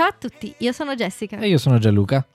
[0.00, 1.36] Ciao a tutti, io sono Jessica.
[1.36, 2.26] E io sono Gianluca.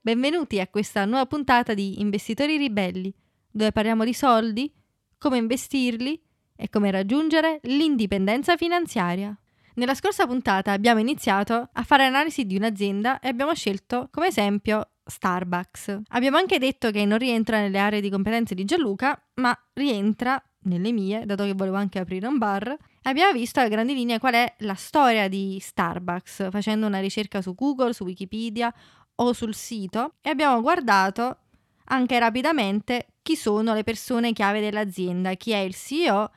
[0.00, 3.12] Benvenuti a questa nuova puntata di Investitori Ribelli,
[3.50, 4.72] dove parliamo di soldi,
[5.18, 6.18] come investirli
[6.56, 9.38] e come raggiungere l'indipendenza finanziaria.
[9.74, 14.92] Nella scorsa puntata abbiamo iniziato a fare analisi di un'azienda e abbiamo scelto come esempio
[15.04, 16.00] Starbucks.
[16.08, 20.90] Abbiamo anche detto che non rientra nelle aree di competenze di Gianluca, ma rientra nelle
[20.90, 22.74] mie, dato che volevo anche aprire un bar.
[23.06, 27.54] Abbiamo visto a grandi linee qual è la storia di Starbucks, facendo una ricerca su
[27.54, 28.72] Google, su Wikipedia
[29.16, 31.40] o sul sito e abbiamo guardato
[31.88, 36.30] anche rapidamente chi sono le persone chiave dell'azienda, chi è il CEO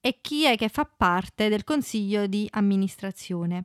[0.00, 3.64] e chi è che fa parte del consiglio di amministrazione.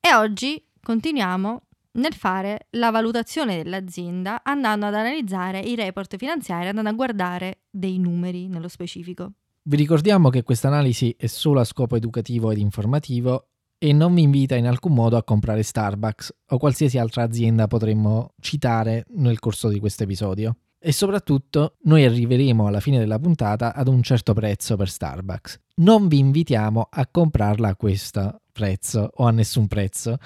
[0.00, 6.88] E oggi continuiamo nel fare la valutazione dell'azienda andando ad analizzare i report finanziari, andando
[6.88, 9.32] a guardare dei numeri nello specifico.
[9.66, 13.46] Vi ricordiamo che questa analisi è solo a scopo educativo ed informativo
[13.78, 18.34] e non vi invita in alcun modo a comprare Starbucks o qualsiasi altra azienda potremmo
[18.40, 20.56] citare nel corso di questo episodio.
[20.78, 25.58] E soprattutto noi arriveremo alla fine della puntata ad un certo prezzo per Starbucks.
[25.76, 30.18] Non vi invitiamo a comprarla a questo prezzo o a nessun prezzo.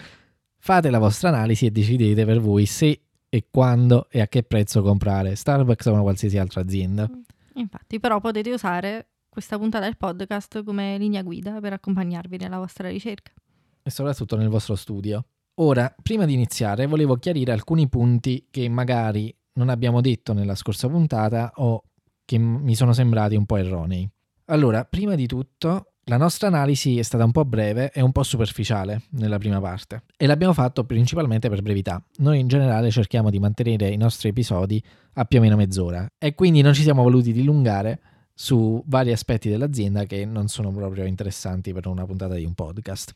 [0.57, 4.83] Fate la vostra analisi e decidete per voi se e quando e a che prezzo
[4.83, 7.09] comprare Starbucks o una qualsiasi altra azienda.
[7.55, 9.07] Infatti, però potete usare
[9.39, 13.31] questa puntata del podcast come linea guida per accompagnarvi nella vostra ricerca.
[13.81, 15.27] E soprattutto nel vostro studio.
[15.61, 20.89] Ora, prima di iniziare, volevo chiarire alcuni punti che magari non abbiamo detto nella scorsa
[20.89, 21.85] puntata o
[22.25, 24.11] che mi sono sembrati un po' erronei.
[24.47, 28.25] Allora, prima di tutto, la nostra analisi è stata un po' breve e un po'
[28.25, 32.03] superficiale nella prima parte e l'abbiamo fatto principalmente per brevità.
[32.17, 36.35] Noi in generale cerchiamo di mantenere i nostri episodi a più o meno mezz'ora e
[36.35, 38.01] quindi non ci siamo voluti dilungare
[38.41, 43.13] su vari aspetti dell'azienda che non sono proprio interessanti per una puntata di un podcast.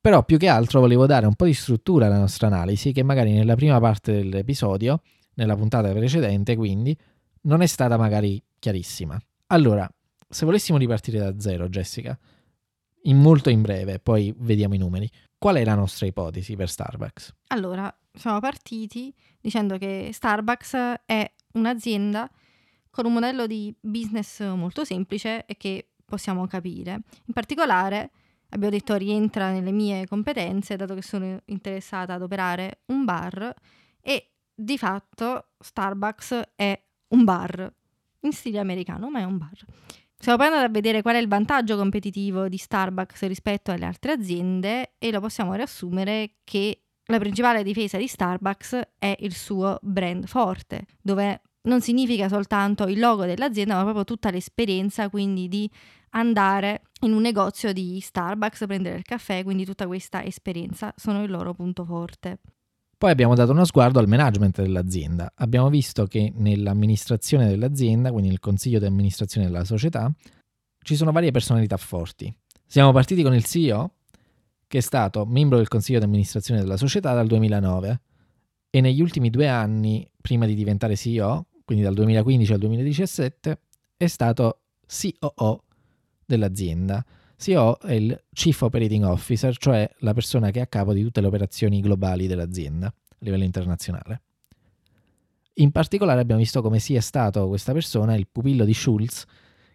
[0.00, 3.32] Però più che altro volevo dare un po' di struttura alla nostra analisi che magari
[3.32, 5.02] nella prima parte dell'episodio,
[5.34, 6.96] nella puntata precedente quindi,
[7.42, 9.20] non è stata magari chiarissima.
[9.48, 9.92] Allora,
[10.28, 12.16] se volessimo ripartire da zero, Jessica,
[13.02, 15.10] in molto in breve, poi vediamo i numeri.
[15.36, 17.34] Qual è la nostra ipotesi per Starbucks?
[17.48, 22.30] Allora, siamo partiti dicendo che Starbucks è un'azienda
[22.90, 27.02] con un modello di business molto semplice e che possiamo capire.
[27.26, 28.10] In particolare,
[28.50, 33.54] abbiamo detto, rientra nelle mie competenze, dato che sono interessata ad operare un bar
[34.00, 36.78] e di fatto Starbucks è
[37.08, 37.72] un bar
[38.20, 39.64] in stile americano, ma è un bar.
[40.16, 44.12] Stiamo poi andando a vedere qual è il vantaggio competitivo di Starbucks rispetto alle altre
[44.12, 50.26] aziende e lo possiamo riassumere che la principale difesa di Starbucks è il suo brand
[50.26, 55.70] forte, dove non significa soltanto il logo dell'azienda, ma proprio tutta l'esperienza, quindi di
[56.10, 61.30] andare in un negozio di Starbucks, prendere il caffè, quindi tutta questa esperienza sono il
[61.30, 62.38] loro punto forte.
[63.00, 65.32] Poi abbiamo dato uno sguardo al management dell'azienda.
[65.36, 70.12] Abbiamo visto che nell'amministrazione dell'azienda, quindi nel consiglio di amministrazione della società,
[70.82, 72.34] ci sono varie personalità forti.
[72.66, 73.94] Siamo partiti con il CEO,
[74.66, 78.00] che è stato membro del consiglio di amministrazione della società dal 2009
[78.68, 83.60] e negli ultimi due anni, prima di diventare CEO, quindi dal 2015 al 2017,
[83.96, 85.62] è stato COO
[86.26, 87.04] dell'azienda.
[87.36, 91.20] CEO è il Chief Operating Officer, cioè la persona che è a capo di tutte
[91.20, 94.22] le operazioni globali dell'azienda a livello internazionale.
[95.54, 99.24] In particolare abbiamo visto come sia stato questa persona il pupillo di Schulz,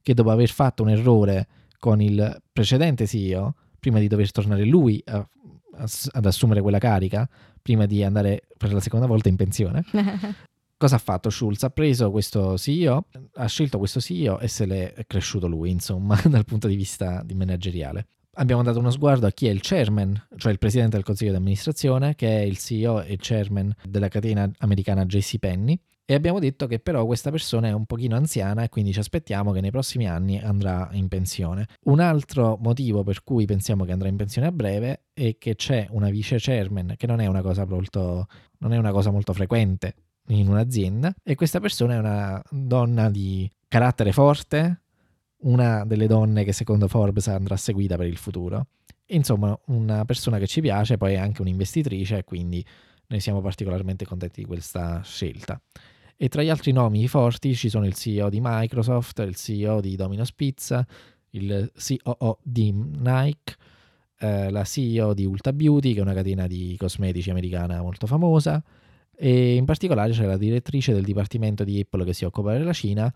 [0.02, 1.48] che dopo aver fatto un errore
[1.80, 7.26] con il precedente CEO, prima di dover tornare lui a, a, ad assumere quella carica,
[7.62, 9.82] prima di andare per la seconda volta in pensione,
[10.86, 11.64] cosa ha fatto Schulz?
[11.64, 16.46] Ha preso questo CEO, ha scelto questo CEO e se l'è cresciuto lui, insomma, dal
[16.46, 18.06] punto di vista di manageriale.
[18.38, 21.38] Abbiamo dato uno sguardo a chi è il chairman, cioè il presidente del consiglio di
[21.38, 25.80] amministrazione, che è il CEO e chairman della catena americana JC Penney.
[26.08, 29.52] E abbiamo detto che però questa persona è un pochino anziana e quindi ci aspettiamo
[29.52, 31.66] che nei prossimi anni andrà in pensione.
[31.86, 35.88] Un altro motivo per cui pensiamo che andrà in pensione a breve è che c'è
[35.90, 38.28] una vice chairman, che non è una cosa molto,
[38.60, 39.96] non è una cosa molto frequente
[40.28, 44.82] in un'azienda e questa persona è una donna di carattere forte,
[45.42, 48.68] una delle donne che secondo Forbes andrà seguita per il futuro.
[49.08, 52.66] Insomma, una persona che ci piace, poi è anche un'investitrice quindi
[53.08, 55.62] noi siamo particolarmente contenti di questa scelta.
[56.18, 59.96] E tra gli altri nomi forti ci sono il CEO di Microsoft, il CEO di
[59.96, 60.86] Domino's Pizza,
[61.32, 63.56] il COO di Nike,
[64.20, 68.64] eh, la CEO di Ulta Beauty, che è una catena di cosmetici americana molto famosa,
[69.18, 73.14] e in particolare c'è la direttrice del dipartimento di Apple che si occupa della Cina,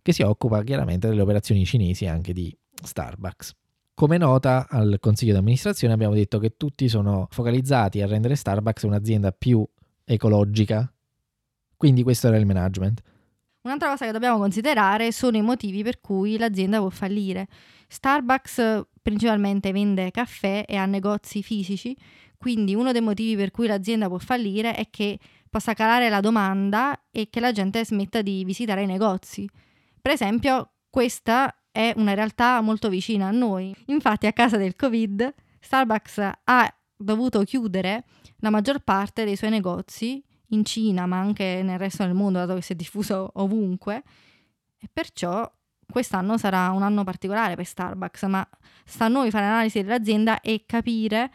[0.00, 3.54] che si occupa chiaramente delle operazioni cinesi anche di Starbucks.
[3.94, 8.82] Come nota al consiglio di amministrazione abbiamo detto che tutti sono focalizzati a rendere Starbucks
[8.82, 9.64] un'azienda più
[10.04, 10.92] ecologica.
[11.76, 13.02] Quindi questo era il management.
[13.62, 17.46] Un'altra cosa che dobbiamo considerare sono i motivi per cui l'azienda può fallire.
[17.86, 21.96] Starbucks principalmente vende caffè e ha negozi fisici,
[22.38, 25.18] quindi uno dei motivi per cui l'azienda può fallire è che
[25.52, 29.46] possa calare la domanda e che la gente smetta di visitare i negozi.
[30.00, 33.76] Per esempio, questa è una realtà molto vicina a noi.
[33.88, 38.04] Infatti, a causa del Covid, Starbucks ha dovuto chiudere
[38.38, 42.54] la maggior parte dei suoi negozi in Cina, ma anche nel resto del mondo, dato
[42.54, 44.02] che si è diffuso ovunque.
[44.78, 45.46] E perciò
[45.86, 48.48] quest'anno sarà un anno particolare per Starbucks, ma
[48.86, 51.30] sta a noi fare l'analisi dell'azienda e capire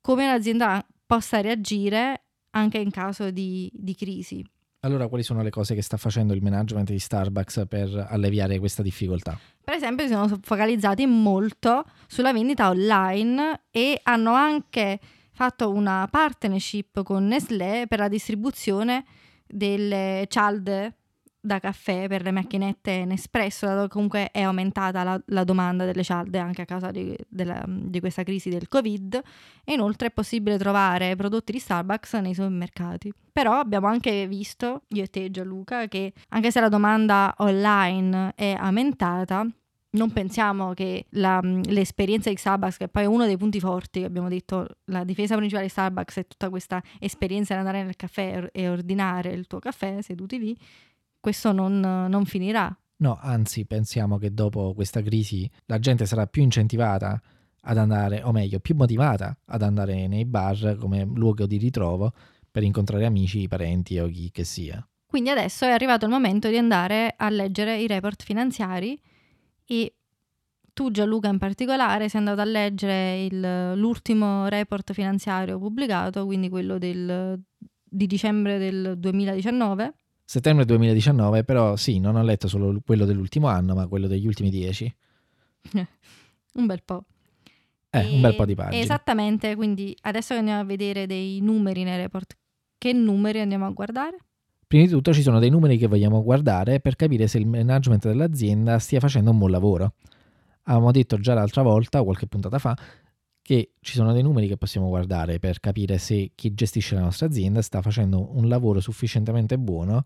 [0.00, 4.44] come l'azienda possa reagire anche in caso di, di crisi.
[4.80, 8.82] Allora, quali sono le cose che sta facendo il management di Starbucks per alleviare questa
[8.82, 9.38] difficoltà?
[9.62, 14.98] Per esempio, si sono focalizzati molto sulla vendita online e hanno anche
[15.32, 19.04] fatto una partnership con Nestlé per la distribuzione
[19.46, 20.99] delle cialde
[21.40, 26.02] da caffè per le macchinette Nespresso, dato che comunque è aumentata la, la domanda delle
[26.02, 29.20] cialde anche a causa di, della, di, questa crisi del Covid
[29.64, 33.12] e inoltre è possibile trovare prodotti di Starbucks nei supermercati.
[33.32, 38.54] Però abbiamo anche visto, io e te Gianluca, che anche se la domanda online è
[38.58, 39.46] aumentata,
[39.92, 44.28] non pensiamo che la, l'esperienza di Starbucks, che poi è uno dei punti forti, abbiamo
[44.28, 48.68] detto, la difesa principale di Starbucks è tutta questa esperienza di andare nel caffè e
[48.68, 50.56] ordinare il tuo caffè seduti lì,
[51.20, 52.74] questo non, non finirà.
[52.96, 57.20] No, anzi, pensiamo che dopo questa crisi la gente sarà più incentivata
[57.62, 62.12] ad andare, o meglio, più motivata ad andare nei bar come luogo di ritrovo
[62.50, 64.86] per incontrare amici, parenti o chi che sia.
[65.06, 69.00] Quindi adesso è arrivato il momento di andare a leggere i report finanziari
[69.66, 69.94] e
[70.72, 76.78] tu Gianluca in particolare sei andato a leggere il, l'ultimo report finanziario pubblicato, quindi quello
[76.78, 77.40] del,
[77.82, 79.94] di dicembre del 2019
[80.30, 84.48] settembre 2019, però sì, non ho letto solo quello dell'ultimo anno, ma quello degli ultimi
[84.48, 84.94] dieci.
[86.54, 87.02] un bel po'.
[87.90, 88.80] Eh, e, un bel po' di pagine.
[88.80, 92.36] Esattamente, quindi adesso andiamo a vedere dei numeri nei report,
[92.78, 94.18] che numeri andiamo a guardare?
[94.68, 98.06] Prima di tutto ci sono dei numeri che vogliamo guardare per capire se il management
[98.06, 99.94] dell'azienda stia facendo un buon lavoro.
[100.62, 102.76] Avevamo detto già l'altra volta, qualche puntata fa,
[103.50, 107.26] che ci sono dei numeri che possiamo guardare per capire se chi gestisce la nostra
[107.26, 110.04] azienda sta facendo un lavoro sufficientemente buono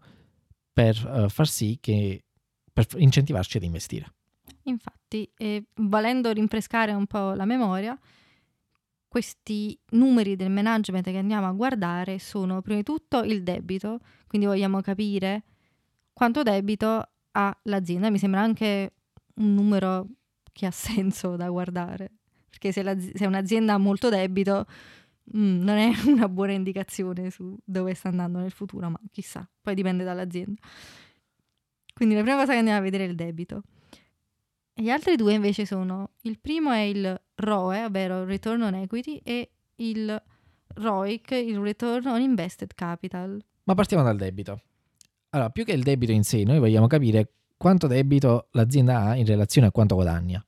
[0.72, 2.24] per uh, far sì che
[2.72, 4.14] per incentivarci ad investire.
[4.62, 7.98] Infatti, eh, volendo rinfrescare un po' la memoria,
[9.06, 14.46] questi numeri del management che andiamo a guardare sono prima di tutto il debito, quindi
[14.46, 15.42] vogliamo capire
[16.14, 18.08] quanto debito ha l'azienda.
[18.08, 18.94] Mi sembra anche
[19.34, 20.06] un numero
[20.50, 22.10] che ha senso da guardare
[22.54, 24.66] perché se, la, se un'azienda ha molto debito
[25.24, 29.48] mh, mm, non è una buona indicazione su dove sta andando nel futuro, ma chissà,
[29.60, 30.60] poi dipende dall'azienda.
[31.92, 33.62] Quindi la prima cosa che andiamo a vedere è il debito.
[34.72, 39.20] E gli altri due invece sono, il primo è il ROE, ovvero Return on Equity,
[39.22, 40.22] e il
[40.74, 43.44] ROIC, il Return on Invested Capital.
[43.64, 44.60] Ma partiamo dal debito.
[45.30, 49.26] Allora, più che il debito in sé, noi vogliamo capire quanto debito l'azienda ha in
[49.26, 50.44] relazione a quanto guadagna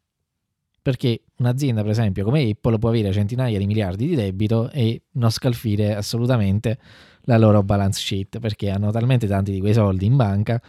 [0.87, 5.33] perché un'azienda, per esempio, come Apple può avere centinaia di miliardi di debito e non
[5.33, 6.79] scalfire assolutamente
[7.23, 10.63] la loro balance sheet, perché hanno talmente tanti di quei soldi in banca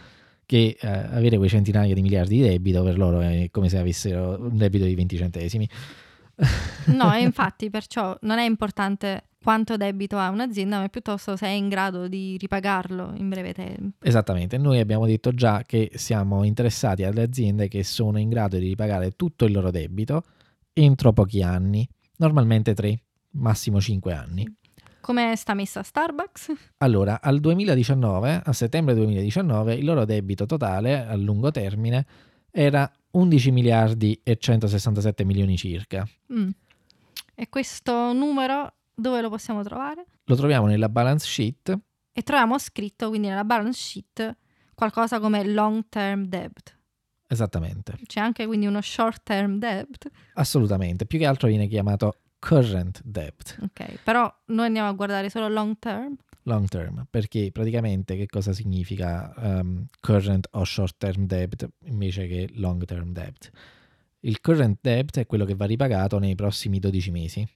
[0.44, 4.36] che eh, avere quei centinaia di miliardi di debito per loro è come se avessero
[4.40, 5.68] un debito di 20 centesimi.
[6.86, 11.68] No, infatti perciò non è importante quanto debito ha un'azienda, ma piuttosto se è in
[11.68, 14.04] grado di ripagarlo in breve tempo.
[14.06, 18.68] Esattamente, noi abbiamo detto già che siamo interessati alle aziende che sono in grado di
[18.68, 20.22] ripagare tutto il loro debito
[20.72, 23.00] entro pochi anni, normalmente 3,
[23.32, 24.56] massimo 5 anni.
[25.00, 26.52] Come sta messa Starbucks?
[26.78, 32.06] Allora, al 2019, a settembre 2019, il loro debito totale a lungo termine
[32.50, 36.06] era 11 miliardi e 167 milioni circa.
[36.32, 36.50] Mm.
[37.34, 40.06] E questo numero dove lo possiamo trovare?
[40.24, 41.78] Lo troviamo nella balance sheet.
[42.12, 44.36] E troviamo scritto quindi nella balance sheet
[44.74, 46.76] qualcosa come long term debt.
[47.28, 47.96] Esattamente.
[48.06, 50.08] C'è anche quindi uno short term debt.
[50.34, 53.58] Assolutamente, più che altro viene chiamato current debt.
[53.60, 56.16] Ok, però noi andiamo a guardare solo long term.
[56.42, 62.48] Long term, perché praticamente che cosa significa um, current o short term debt invece che
[62.54, 63.50] long term debt?
[64.20, 67.48] Il current debt è quello che va ripagato nei prossimi 12 mesi.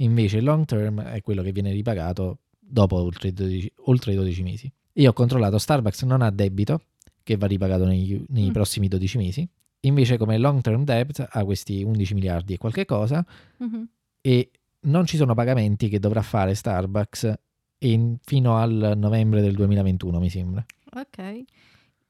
[0.00, 4.14] Invece il long term è quello che viene ripagato dopo oltre i 12, oltre i
[4.16, 4.72] 12 mesi.
[4.94, 6.82] Io ho controllato, Starbucks non ha debito
[7.22, 8.52] che va ripagato nei, nei mm.
[8.52, 9.48] prossimi 12 mesi,
[9.82, 13.24] Invece come long term debt ha questi 11 miliardi e qualche cosa
[13.58, 13.88] Mhm.
[14.20, 14.50] e
[14.80, 17.32] non ci sono pagamenti che dovrà fare Starbucks
[17.80, 20.64] in- fino al novembre del 2021, mi sembra.
[20.94, 21.44] Ok.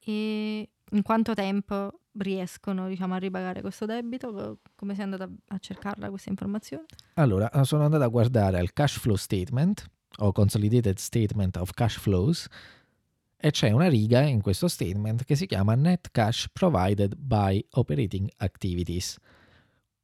[0.05, 4.31] E in quanto tempo riescono, diciamo, a ripagare questo debito?
[4.31, 6.85] Co- Come sei andata a cercarla questa informazione?
[7.15, 12.47] Allora, sono andato a guardare al cash flow statement o consolidated statement of cash flows
[13.41, 18.29] e c'è una riga in questo statement che si chiama net cash provided by operating
[18.37, 19.17] activities.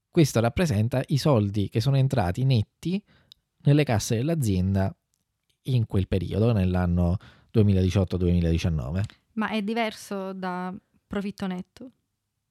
[0.10, 3.04] Questo rappresenta i soldi che sono entrati netti
[3.64, 4.96] nelle casse dell'azienda
[5.64, 7.18] in quel periodo, nell'anno
[7.54, 9.04] 2018-2019.
[9.34, 10.74] Ma è diverso da
[11.08, 11.92] profitto netto?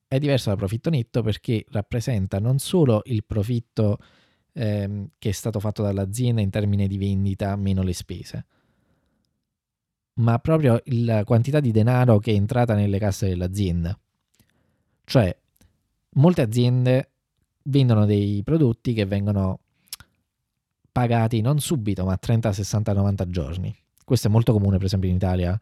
[0.07, 3.99] È diverso da profitto netto perché rappresenta non solo il profitto
[4.53, 8.47] ehm, che è stato fatto dall'azienda in termini di vendita meno le spese,
[10.15, 13.99] ma proprio la quantità di denaro che è entrata nelle casse dell'azienda.
[15.05, 15.37] Cioè,
[16.11, 17.11] molte aziende
[17.65, 19.61] vendono dei prodotti che vengono
[20.93, 23.77] pagati non subito, ma a 30, 60, 90 giorni.
[24.05, 25.59] Questo è molto comune, per esempio, in Italia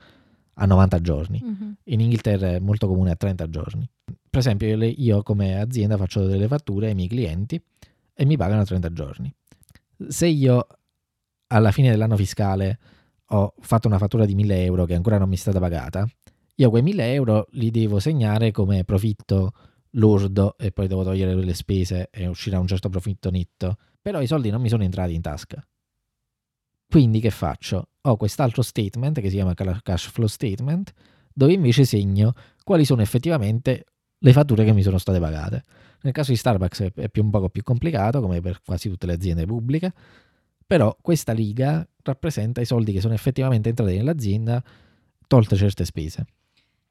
[0.54, 1.40] a 90 giorni.
[1.42, 1.76] Mhm.
[1.84, 3.88] In Inghilterra è molto comune a 30 giorni.
[4.04, 7.62] Per esempio, io come azienda faccio delle fatture ai miei clienti
[8.14, 9.32] e mi pagano a 30 giorni.
[10.08, 10.66] Se io
[11.48, 12.78] alla fine dell'anno fiscale
[13.26, 16.06] ho fatto una fattura di 1000 euro che ancora non mi è stata pagata,
[16.56, 19.52] io quei 1000 euro li devo segnare come profitto
[19.96, 23.76] lordo e poi devo togliere le spese e uscirà un certo profitto netto.
[24.00, 25.64] Però i soldi non mi sono entrati in tasca.
[26.92, 27.88] Quindi che faccio?
[28.02, 30.92] Ho quest'altro statement che si chiama cash flow statement,
[31.32, 32.34] dove invece segno
[32.64, 33.86] quali sono effettivamente
[34.18, 35.64] le fatture che mi sono state pagate.
[36.02, 39.14] Nel caso di Starbucks è più un poco più complicato, come per quasi tutte le
[39.14, 39.90] aziende pubbliche,
[40.66, 44.62] però questa riga rappresenta i soldi che sono effettivamente entrati nell'azienda,
[45.26, 46.26] tolte certe spese.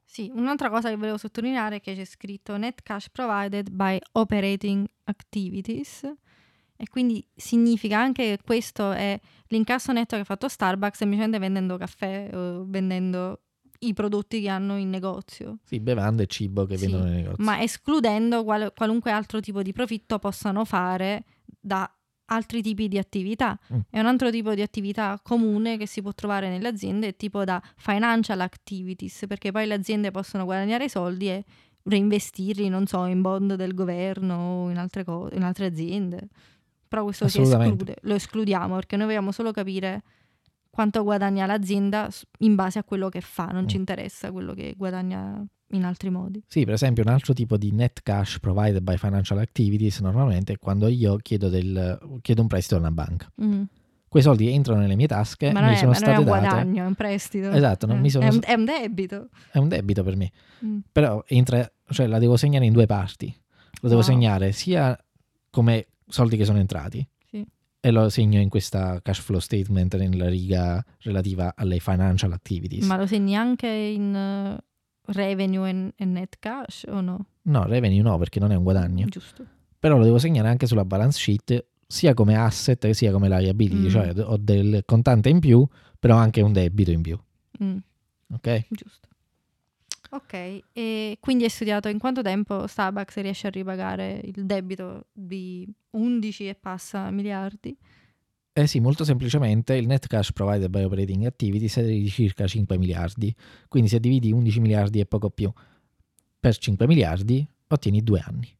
[0.04, 4.84] Sì, un'altra cosa che volevo sottolineare è che c'è scritto net cash provided by operating
[5.04, 6.12] activities
[6.82, 9.16] e quindi significa anche che questo è
[9.48, 13.42] l'incasso netto che ha fatto Starbucks semplicemente vendendo caffè o vendendo
[13.82, 17.40] i prodotti che hanno in negozio, Sì, bevande e cibo che Sì, vendono nei negozi.
[17.42, 21.24] ma escludendo qual- qualunque altro tipo di profitto possano fare
[21.60, 21.88] da
[22.26, 23.56] altri tipi di attività.
[23.72, 23.78] Mm.
[23.88, 27.62] È un altro tipo di attività comune che si può trovare nelle aziende, tipo da
[27.76, 31.44] financial activities, perché poi le aziende possono guadagnare soldi e
[31.84, 36.28] reinvestirli, non so, in bond del governo o in altre, co- in altre aziende.
[36.92, 40.02] Però questo si esclude, lo escludiamo perché noi vogliamo solo capire
[40.68, 42.06] quanto guadagna l'azienda
[42.40, 43.78] in base a quello che fa, non ci Mm.
[43.80, 46.42] interessa quello che guadagna in altri modi.
[46.46, 50.58] Sì, per esempio un altro tipo di net cash provided by financial activities normalmente è
[50.58, 53.32] quando io chiedo, del, chiedo un prestito da una banca.
[53.42, 53.62] Mm.
[54.08, 56.18] Quei soldi entrano nelle mie tasche, ma non, mi è, sono ma non è state
[56.18, 56.46] un date.
[56.46, 57.48] guadagno, è un prestito.
[57.50, 59.28] Esatto, non Eh, mi sono- è, un, è un debito.
[59.50, 60.30] È un debito per me.
[60.62, 60.78] Mm.
[60.92, 63.34] Però entra, cioè la devo segnare in due parti.
[63.80, 64.10] Lo devo Wow.
[64.10, 64.94] segnare sia
[65.48, 67.44] come soldi che sono entrati Sì.
[67.80, 72.86] e lo segno in questa cash flow statement nella riga relativa alle financial activities.
[72.86, 74.64] Ma lo segni anche in eh,
[75.12, 77.26] revenue e, e net cash o no?
[77.42, 79.06] No, revenue no, perché non è un guadagno.
[79.06, 79.44] Giusto.
[79.78, 83.88] Però lo devo segnare anche sulla balance sheet sia come asset sia come liability, Mm.
[83.88, 85.66] cioè ho del contante in più,
[85.98, 87.18] però anche un debito in più.
[87.62, 87.76] Mm,
[88.34, 88.66] Ok?
[88.70, 89.08] giusto.
[90.14, 95.66] Ok, e quindi hai studiato in quanto tempo Starbucks riesce a ripagare il debito di
[95.92, 97.74] 11 e passa miliardi?
[98.52, 102.76] Eh sì, molto semplicemente il net cash provided by operating activities è di circa 5
[102.76, 103.34] miliardi.
[103.68, 105.50] Quindi se dividi 11 miliardi e poco più
[106.38, 108.54] per 5 miliardi, ottieni due anni.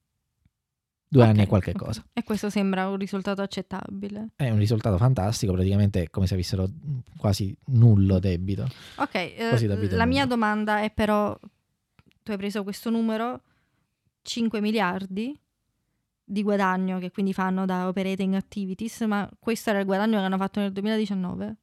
[1.12, 1.76] Due Ok, anni e qualche ok.
[1.76, 2.02] cosa.
[2.14, 4.28] E questo sembra un risultato accettabile.
[4.34, 6.66] È un risultato fantastico, praticamente è come se avessero
[7.18, 8.66] quasi nullo debito.
[8.94, 10.34] Ok, eh, la mia nullo.
[10.34, 11.38] domanda è però,
[12.22, 13.42] tu hai preso questo numero,
[14.22, 15.38] 5 miliardi
[16.24, 20.38] di guadagno che quindi fanno da operating activities, ma questo era il guadagno che hanno
[20.38, 21.56] fatto nel 2019?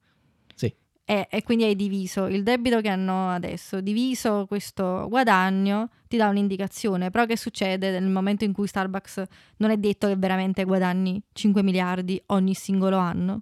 [1.10, 1.16] Sì.
[1.16, 6.28] E, e quindi hai diviso il debito che hanno adesso, diviso questo guadagno, ti dà
[6.30, 9.24] un'indicazione, però che succede nel momento in cui Starbucks
[9.58, 13.42] non è detto che veramente guadagni 5 miliardi ogni singolo anno?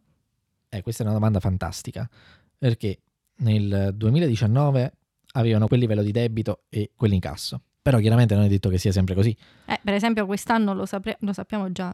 [0.69, 2.09] Eh, questa è una domanda fantastica,
[2.57, 2.99] perché
[3.39, 4.91] nel 2019
[5.33, 7.61] avevano quel livello di debito e quell'incasso.
[7.81, 9.35] Però chiaramente non è detto che sia sempre così.
[9.65, 11.93] Eh, per esempio, quest'anno lo, sapre- lo sappiamo già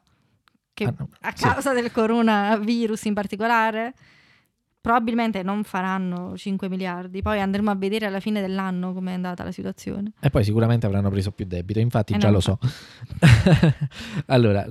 [0.73, 1.43] che Ah, no, a sì.
[1.43, 3.93] causa del coronavirus in particolare,
[4.83, 7.21] probabilmente non faranno 5 miliardi.
[7.21, 10.11] Poi andremo a vedere alla fine dell'anno com'è andata la situazione.
[10.19, 12.59] E poi sicuramente avranno preso più debito, infatti Eh già lo so.
[14.27, 14.67] allora,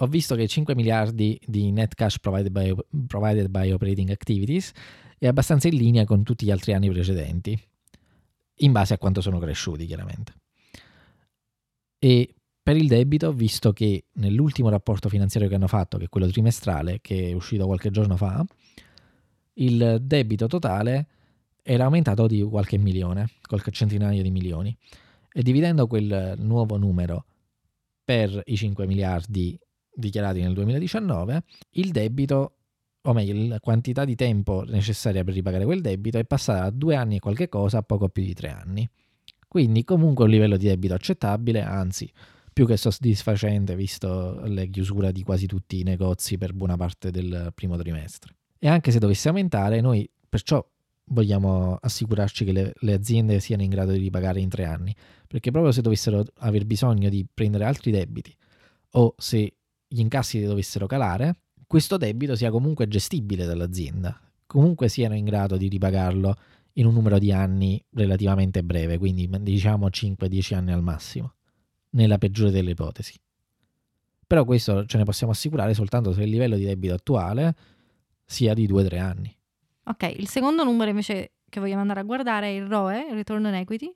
[0.00, 2.74] ho visto che 5 miliardi di net cash provided by,
[3.06, 4.70] provided by operating activities
[5.16, 7.58] è abbastanza in linea con tutti gli altri anni precedenti,
[8.56, 10.34] in base a quanto sono cresciuti chiaramente.
[11.98, 16.26] E per il debito, visto che nell'ultimo rapporto finanziario che hanno fatto, che è quello
[16.26, 18.44] trimestrale, che è uscito qualche giorno fa,
[19.58, 21.06] il debito totale
[21.62, 24.76] era aumentato di qualche milione, qualche centinaio di milioni.
[25.32, 27.24] E dividendo quel nuovo numero
[28.02, 29.58] per i 5 miliardi
[29.94, 32.52] dichiarati nel 2019, il debito,
[33.02, 36.94] o meglio, la quantità di tempo necessaria per ripagare quel debito è passata da due
[36.94, 38.88] anni e qualche cosa a poco più di tre anni.
[39.46, 42.10] Quindi comunque un livello di debito accettabile, anzi
[42.52, 47.52] più che soddisfacente visto le chiusure di quasi tutti i negozi per buona parte del
[47.54, 48.37] primo trimestre.
[48.58, 50.64] E anche se dovesse aumentare, noi perciò
[51.10, 54.94] vogliamo assicurarci che le, le, aziende siano in grado di ripagare in tre anni,
[55.26, 58.34] perché proprio se dovessero aver bisogno di prendere altri debiti
[58.92, 59.54] o se
[59.86, 61.36] gli incassi dovessero calare,
[61.66, 66.34] questo debito sia comunque gestibile dall'azienda, comunque siano in grado di ripagarlo
[66.74, 71.34] in un numero di anni relativamente breve, quindi diciamo 5-10 anni al massimo,
[71.90, 73.14] nella peggiore delle ipotesi.
[74.26, 77.54] Però questo ce ne possiamo assicurare soltanto se il livello di debito attuale
[78.28, 79.34] sia di 2-3 anni.
[79.84, 83.46] Ok, il secondo numero invece che vogliamo andare a guardare è il ROE, il Return
[83.46, 83.90] on Equity.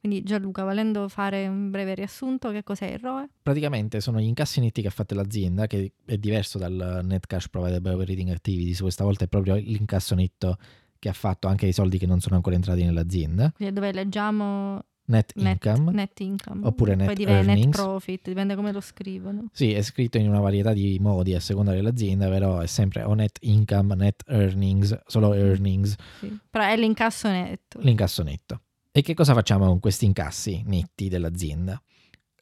[0.00, 3.28] Quindi Gianluca, volendo fare un breve riassunto, che cos'è il ROE?
[3.42, 7.48] Praticamente sono gli incassi netti che ha fatto l'azienda, che è diverso dal net cash
[7.48, 10.56] provided by operating activities, questa volta è proprio l'incasso netto
[10.98, 13.52] che ha fatto anche i soldi che non sono ancora entrati nell'azienda.
[13.54, 16.66] Quindi dove leggiamo net income, net income.
[16.66, 19.48] oppure net net profit, dipende come lo scrivono.
[19.52, 23.14] Sì, è scritto in una varietà di modi a seconda dell'azienda, però è sempre o
[23.14, 26.38] net income, net earnings, solo earnings, Sì.
[26.48, 27.80] Però è l'incasso netto.
[27.82, 28.60] l'incasso netto.
[28.92, 31.80] E che cosa facciamo con questi incassi netti dell'azienda?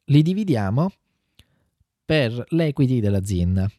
[0.05, 0.91] Li dividiamo
[2.05, 3.69] per l'equity dell'azienda.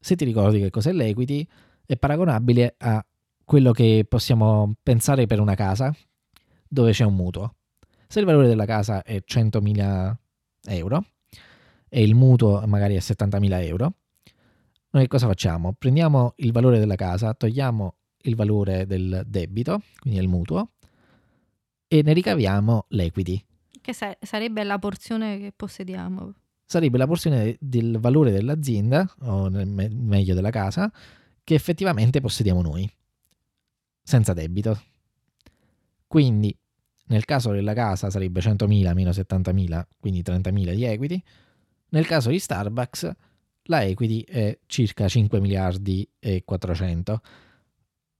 [0.00, 1.46] Se ti ricordi che cos'è l'equity,
[1.84, 3.04] è paragonabile a
[3.44, 5.94] quello che possiamo pensare per una casa
[6.66, 7.54] dove c'è un mutuo.
[8.06, 10.14] Se il valore della casa è 100.000
[10.66, 11.04] euro
[11.88, 13.94] e il mutuo magari è 70.000 euro,
[14.90, 15.72] noi cosa facciamo?
[15.72, 20.70] Prendiamo il valore della casa, togliamo il valore del debito, quindi il mutuo,
[21.88, 23.44] e ne ricaviamo l'equity.
[23.80, 26.32] Che sa- sarebbe la porzione che possediamo.
[26.64, 30.90] Sarebbe la porzione del valore dell'azienda, o me- meglio della casa,
[31.42, 32.90] che effettivamente possediamo noi,
[34.02, 34.80] senza debito.
[36.06, 36.56] Quindi,
[37.06, 41.22] nel caso della casa sarebbe 100.000 meno 70.000, quindi 30.000 di equity.
[41.90, 43.10] Nel caso di Starbucks,
[43.64, 47.20] la equity è circa 5 miliardi e 400.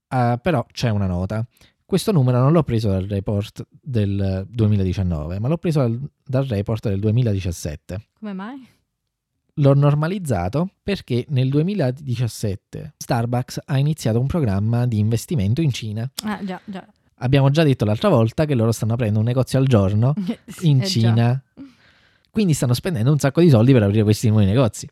[0.09, 1.47] Ah, però c'è una nota.
[1.85, 6.89] Questo numero non l'ho preso dal report del 2019, ma l'ho preso dal, dal report
[6.89, 8.07] del 2017.
[8.19, 8.67] Come mai?
[9.59, 16.11] L'ho normalizzato perché nel 2017 Starbucks ha iniziato un programma di investimento in Cina.
[16.25, 16.87] Ah, già, già.
[17.25, 20.13] Abbiamo già detto l'altra volta che loro stanno aprendo un negozio al giorno
[20.47, 20.89] Sì, in eh, già.
[20.89, 21.43] Cina.
[22.31, 24.87] Quindi stanno spendendo un sacco di soldi per aprire questi nuovi negozi.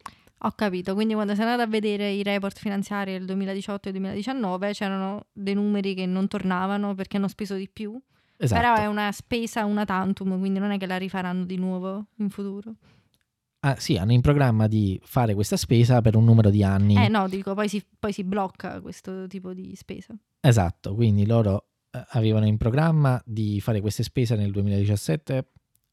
[0.44, 4.72] Ho capito, quindi quando sei andato a vedere i report finanziari del 2018 e 2019
[4.72, 8.00] c'erano dei numeri che non tornavano perché hanno speso di più.
[8.38, 8.60] Esatto.
[8.60, 12.30] Però è una spesa una tantum, quindi non è che la rifaranno di nuovo in
[12.30, 12.74] futuro.
[13.60, 16.96] Ah, sì, hanno in programma di fare questa spesa per un numero di anni.
[16.96, 20.12] Eh no, dico, poi si, poi si blocca questo tipo di spesa.
[20.40, 21.71] Esatto, quindi loro eh,
[22.10, 25.44] avevano in programma di fare queste spese nel 2017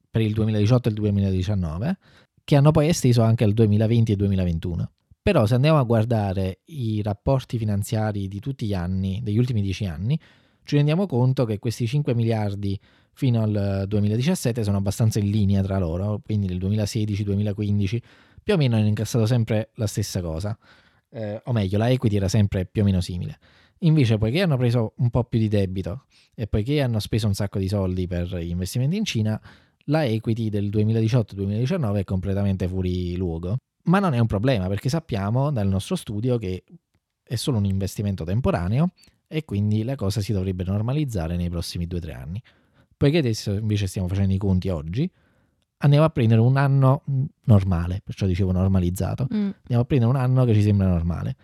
[0.09, 1.97] per il 2018 e il 2019,
[2.43, 4.91] che hanno poi esteso anche al 2020 e 2021.
[5.21, 9.85] Però se andiamo a guardare i rapporti finanziari di tutti gli anni, degli ultimi dieci
[9.85, 10.19] anni,
[10.63, 12.79] ci rendiamo conto che questi 5 miliardi
[13.13, 17.99] fino al 2017 sono abbastanza in linea tra loro, quindi nel 2016-2015
[18.41, 20.57] più o meno hanno incassato sempre la stessa cosa,
[21.12, 23.39] Eh, o meglio la equity era sempre più o meno simile.
[23.79, 27.59] Invece, poiché hanno preso un po' più di debito e poiché hanno speso un sacco
[27.59, 29.39] di soldi per gli investimenti in Cina,
[29.85, 33.57] la equity del 2018-2019 è completamente fuori luogo.
[33.83, 36.63] Ma non è un problema perché sappiamo dal nostro studio che
[37.23, 38.91] è solo un investimento temporaneo
[39.27, 42.41] e quindi la cosa si dovrebbe normalizzare nei prossimi 2-3 anni.
[42.97, 45.09] Poiché adesso invece stiamo facendo i conti oggi,
[45.77, 47.03] andiamo a prendere un anno
[47.45, 49.49] normale, perciò dicevo normalizzato Mm.
[49.61, 51.35] andiamo a prendere un anno che ci sembra normale.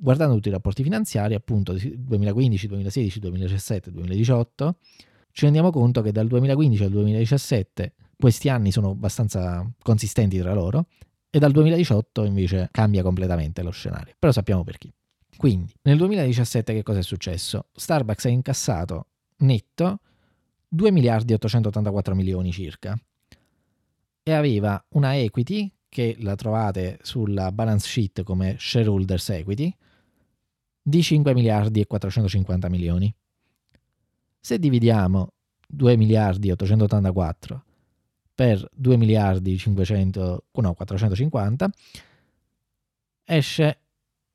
[0.00, 4.76] Guardando tutti i rapporti finanziari, appunto di 2015, 2016, 2017, 2018,
[5.32, 10.86] ci rendiamo conto che dal 2015 al 2017 questi anni sono abbastanza consistenti tra loro
[11.30, 14.14] e dal 2018 invece cambia completamente lo scenario.
[14.16, 14.92] Però sappiamo perché.
[15.36, 17.66] Quindi, nel 2017 che cosa è successo?
[17.72, 19.06] Starbucks ha incassato
[19.38, 20.00] netto
[20.68, 22.96] 2 miliardi e 884 milioni circa
[24.22, 29.74] e aveva una equity che la trovate sulla balance sheet come shareholders equity
[30.88, 33.14] di 5 miliardi e 450 milioni.
[34.40, 35.32] Se dividiamo
[35.66, 37.64] 2 miliardi e 884
[38.34, 41.70] per 2 miliardi 500, no, 450,
[43.24, 43.80] esce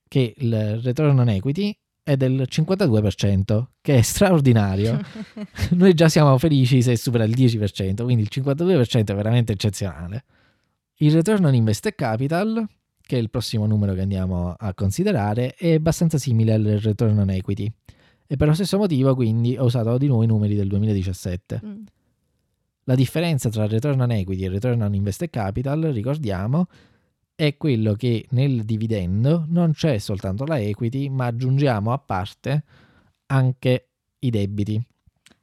[0.07, 4.99] che il return on equity è del 52%, che è straordinario.
[5.71, 10.25] Noi già siamo felici se supera il 10%, quindi il 52% è veramente eccezionale.
[10.97, 12.67] Il return on invested capital,
[13.05, 17.29] che è il prossimo numero che andiamo a considerare, è abbastanza simile al return on
[17.29, 17.71] equity.
[18.25, 21.61] E per lo stesso motivo, quindi, ho usato di nuovo i numeri del 2017.
[21.63, 21.83] Mm.
[22.85, 26.67] La differenza tra return on equity e return on invested capital, ricordiamo,
[27.35, 32.63] è quello che nel dividendo non c'è soltanto la equity, ma aggiungiamo a parte
[33.27, 33.89] anche
[34.19, 34.81] i debiti.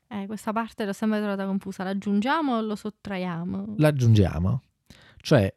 [0.09, 1.85] Eh, questa parte l'ho sempre trovata confusa.
[1.85, 3.75] L'aggiungiamo o lo sottraiamo?
[3.77, 4.63] L'aggiungiamo.
[5.19, 5.55] Cioè,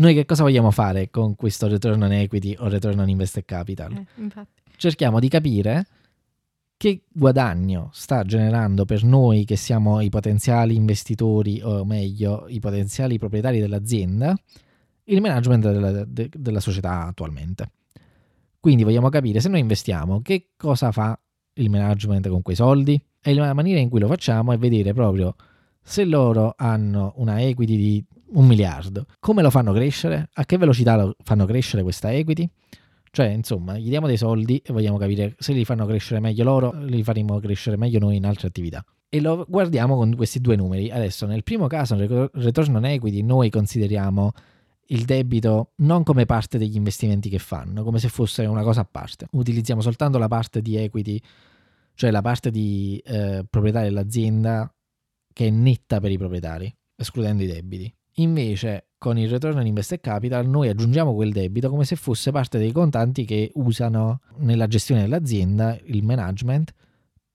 [0.00, 3.92] noi che cosa vogliamo fare con questo return on equity o return on invested capital?
[3.92, 5.86] Eh, Cerchiamo di capire
[6.76, 13.18] che guadagno sta generando per noi che siamo i potenziali investitori o meglio i potenziali
[13.18, 14.34] proprietari dell'azienda
[15.04, 17.72] il management della, de, della società attualmente.
[18.58, 21.18] Quindi vogliamo capire se noi investiamo che cosa fa
[21.54, 25.34] il management con quei soldi e la maniera in cui lo facciamo è vedere proprio
[25.82, 30.96] se loro hanno una equity di un miliardo, come lo fanno crescere, a che velocità
[30.96, 32.48] lo fanno crescere questa equity.
[33.12, 36.72] Cioè, insomma, gli diamo dei soldi e vogliamo capire se li fanno crescere meglio loro,
[36.84, 38.84] li faremo crescere meglio noi in altre attività.
[39.08, 40.90] E lo guardiamo con questi due numeri.
[40.90, 44.30] Adesso, nel primo caso, nel return on equity, noi consideriamo
[44.90, 48.88] il debito non come parte degli investimenti che fanno, come se fosse una cosa a
[48.88, 49.26] parte.
[49.32, 51.20] Utilizziamo soltanto la parte di equity,
[51.94, 54.72] cioè la parte di eh, proprietà dell'azienda
[55.32, 57.92] che è netta per i proprietari, escludendo i debiti.
[58.20, 62.58] Invece, con il return on invested capital, noi aggiungiamo quel debito come se fosse parte
[62.58, 66.72] dei contanti che usano nella gestione dell'azienda, il management,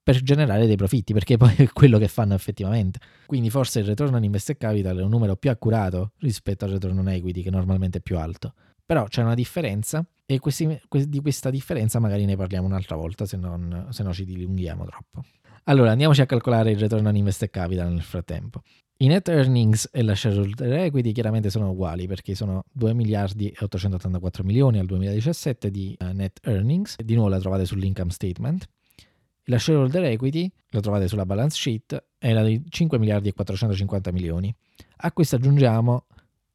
[0.03, 2.99] per generare dei profitti, perché poi è quello che fanno effettivamente.
[3.25, 6.99] Quindi forse il return on invested capital è un numero più accurato rispetto al return
[6.99, 8.53] on equity, che normalmente è più alto.
[8.85, 13.37] Però c'è una differenza e questi, di questa differenza magari ne parliamo un'altra volta, se,
[13.37, 15.23] non, se no ci dilunghiamo troppo.
[15.63, 18.61] Allora, andiamoci a calcolare il return on invested capital nel frattempo.
[18.97, 23.57] I net earnings e la shareholder equity chiaramente sono uguali perché sono 2 miliardi e
[23.59, 28.69] 884 milioni al 2017 di uh, net earnings, di nuovo la trovate sull'income statement.
[29.47, 34.55] La shareholder equity, la trovate sulla balance sheet, era di 5 miliardi e 450 milioni.
[34.97, 36.05] A questo aggiungiamo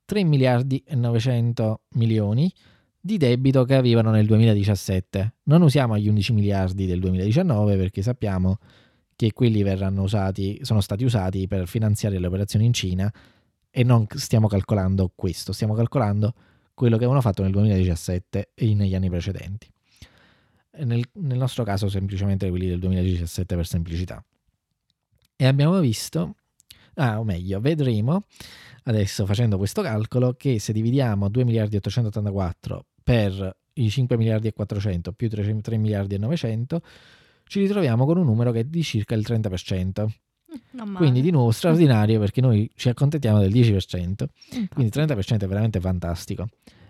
[0.06, 2.50] 3 miliardi e 900 milioni
[2.98, 5.34] di debito che avevano nel 2017.
[5.44, 8.89] Non usiamo gli 11 miliardi del 2019 perché sappiamo che
[9.32, 13.12] quelli verranno usati, sono stati usati per finanziare le operazioni in Cina
[13.70, 16.34] e non stiamo calcolando questo, stiamo calcolando
[16.74, 19.70] quello che avevano fatto nel 2017 e negli anni precedenti.
[20.78, 24.24] Nel, nel nostro caso semplicemente quelli del 2017 per semplicità.
[25.36, 26.36] E abbiamo visto,
[26.94, 28.24] ah, o meglio, vedremo
[28.84, 34.48] adesso facendo questo calcolo che se dividiamo 2 miliardi e 884 per i 5 miliardi
[34.48, 36.80] e 400 più 3, 3 miliardi e 900
[37.50, 40.06] ci ritroviamo con un numero che è di circa il 30%.
[40.80, 44.68] Mm, quindi di nuovo straordinario perché noi ci accontentiamo del 10%, Infatti.
[44.68, 46.46] quindi 30% è veramente fantastico.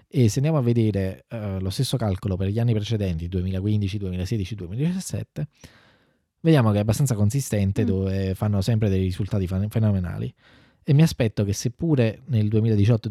[0.06, 4.54] E se andiamo a vedere uh, lo stesso calcolo per gli anni precedenti, 2015, 2016,
[4.54, 5.48] 2017,
[6.40, 7.86] vediamo che è abbastanza consistente, mm.
[7.86, 10.32] dove fanno sempre dei risultati fenomenali.
[10.82, 13.08] E mi aspetto che seppure nel 2018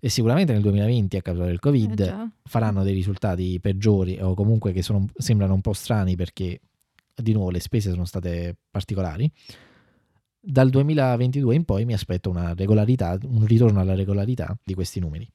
[0.00, 4.34] e 2019 sicuramente nel 2020 a causa del Covid eh faranno dei risultati peggiori o
[4.34, 6.60] comunque che sono, sembrano un po' strani perché
[7.14, 9.30] di nuovo le spese sono state particolari.
[10.40, 15.28] Dal 2022 in poi mi aspetto una regolarità, un ritorno alla regolarità di questi numeri.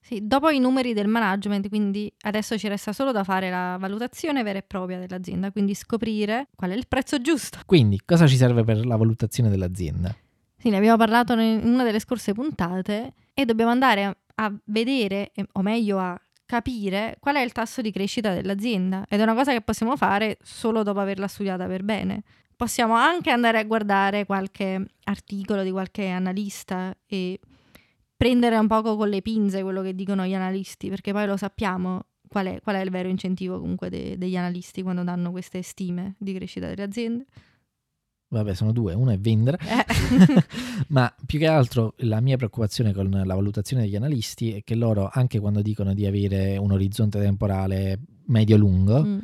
[0.00, 4.42] Sì, dopo i numeri del management, quindi adesso ci resta solo da fare la valutazione
[4.42, 7.58] vera e propria dell'azienda, quindi scoprire qual è il prezzo giusto.
[7.66, 10.16] Quindi, cosa ci serve per la valutazione dell'azienda?
[10.56, 15.62] Sì, ne abbiamo parlato in una delle scorse puntate e dobbiamo andare a vedere, o
[15.62, 19.60] meglio a capire qual è il tasso di crescita dell'azienda ed è una cosa che
[19.60, 22.24] possiamo fare solo dopo averla studiata per bene.
[22.56, 27.38] Possiamo anche andare a guardare qualche articolo di qualche analista e
[28.16, 32.06] prendere un poco con le pinze quello che dicono gli analisti, perché poi lo sappiamo
[32.26, 36.16] qual è, qual è il vero incentivo comunque de, degli analisti quando danno queste stime
[36.18, 37.26] di crescita delle aziende.
[38.30, 40.44] Vabbè, sono due, uno è vendere, eh.
[40.88, 45.08] ma più che altro la mia preoccupazione con la valutazione degli analisti è che loro,
[45.10, 49.18] anche quando dicono di avere un orizzonte temporale medio-lungo, mm.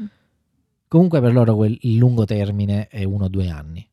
[0.88, 3.86] comunque per loro quel, il lungo termine è uno o due anni,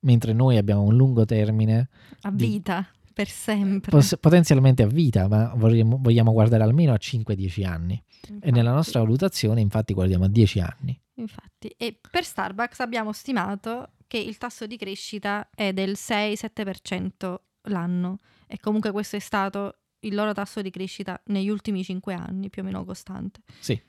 [0.00, 1.90] mentre noi abbiamo un lungo termine
[2.22, 3.90] a vita, di, per sempre.
[3.90, 8.02] Pos- potenzialmente a vita, ma vogliamo, vogliamo guardare almeno a 5-10 anni.
[8.28, 8.46] Infatti.
[8.48, 10.98] E nella nostra valutazione infatti guardiamo a 10 anni.
[11.18, 18.18] Infatti, e per Starbucks abbiamo stimato che il tasso di crescita è del 6-7% l'anno
[18.46, 22.62] e comunque questo è stato il loro tasso di crescita negli ultimi 5 anni, più
[22.62, 23.40] o meno costante.
[23.58, 23.80] Sì.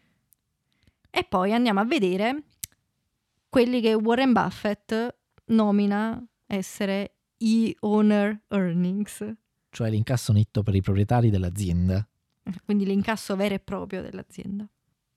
[1.10, 2.43] E poi andiamo a vedere
[3.49, 9.34] quelli che Warren Buffett nomina essere i owner earnings,
[9.69, 12.08] Cioè l'incasso netto per i proprietari dell'azienda.
[12.65, 14.67] quindi l'incasso vero e proprio dell'azienda.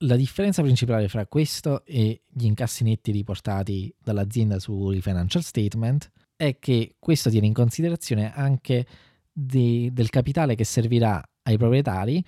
[0.05, 6.59] La differenza principale fra questo e gli incassi netti riportati dall'azienda sui financial statement è
[6.59, 8.87] che questo tiene in considerazione anche
[9.31, 12.25] di- del capitale che servirà ai proprietari,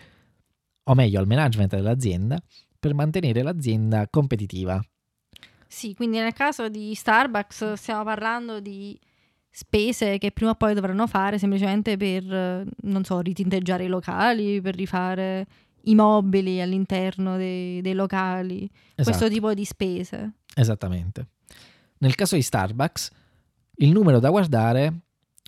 [0.85, 2.39] o meglio al management dell'azienda,
[2.79, 4.79] per mantenere l'azienda competitiva.
[5.67, 8.99] Sì, quindi nel caso di Starbucks stiamo parlando di
[9.49, 14.75] spese che prima o poi dovranno fare semplicemente per, non so, ritinteggiare i locali, per
[14.75, 15.47] rifare
[15.85, 20.33] i mobili all'interno dei, dei locali, questo Esatto, tipo di spese.
[20.55, 21.27] esattamente.
[21.99, 23.11] Nel caso di Starbucks,
[23.77, 25.01] il numero da guardare,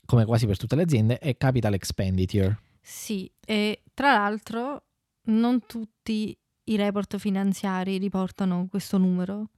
[0.04, 2.60] come quasi per tutte le aziende, è capital expenditure.
[2.80, 4.82] Sì, e tra l'altro
[5.26, 9.48] non tutti i report finanziari riportano questo numero.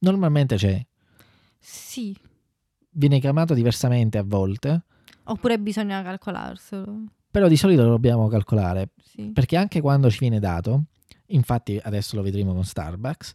[0.00, 0.84] Normalmente c'è,
[1.58, 2.16] Sì,
[2.90, 4.84] viene chiamato diversamente a volte,
[5.24, 7.04] oppure bisogna calcolarselo.
[7.36, 9.24] Però di solito lo dobbiamo calcolare Sì.
[9.30, 10.84] perché anche quando ci viene dato,
[11.26, 13.34] infatti adesso lo vedremo con Starbucks,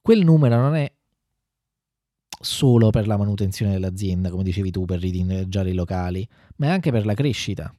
[0.00, 0.90] quel numero non è
[2.40, 6.90] solo per la manutenzione dell'azienda, come dicevi tu, per ritinteggiare i locali, ma è anche
[6.90, 7.70] per la crescita.